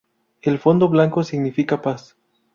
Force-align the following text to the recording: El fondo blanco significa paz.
El 0.41 0.57
fondo 0.57 0.89
blanco 0.89 1.23
significa 1.23 1.83
paz. 1.83 2.17